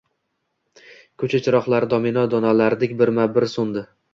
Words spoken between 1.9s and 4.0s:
domino donalaridek birma bir so’ndi.